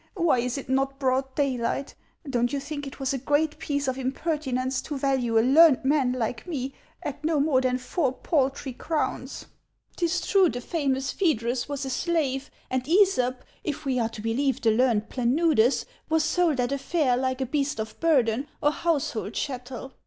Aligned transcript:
Why 0.15 0.39
is 0.39 0.57
it 0.57 0.67
not 0.67 0.97
broad 0.97 1.35
daylight? 1.35 1.93
Don't 2.27 2.51
you 2.51 2.59
think 2.59 2.87
it 2.87 2.99
was 2.99 3.13
a 3.13 3.19
great 3.19 3.59
piece 3.59 3.87
of 3.87 3.99
impertinence 3.99 4.81
to 4.81 4.97
value 4.97 5.37
a 5.37 5.45
learned 5.45 5.85
man 5.85 6.13
like 6.13 6.47
me 6.47 6.73
at 7.03 7.23
no 7.23 7.39
more 7.39 7.61
than 7.61 7.77
four 7.77 8.11
paltry 8.11 8.73
crowns? 8.73 9.45
'T 9.97 10.07
is 10.07 10.19
true, 10.21 10.49
the 10.49 10.59
famous 10.59 11.11
Phaedrus 11.11 11.69
was 11.69 11.85
a 11.85 11.91
slave, 11.91 12.49
and 12.71 12.83
^sop, 12.85 13.41
if 13.63 13.85
we 13.85 13.99
are 13.99 14.09
to 14.09 14.23
believe 14.23 14.59
the 14.59 14.71
learned 14.71 15.07
Planudes, 15.09 15.85
was 16.09 16.23
sold 16.23 16.59
at 16.59 16.71
a 16.71 16.79
fair 16.79 17.15
like 17.15 17.39
a 17.39 17.45
beast 17.45 17.79
of 17.79 17.99
burden 17.99 18.47
or 18.59 18.71
household 18.71 19.35
chattel. 19.35 19.93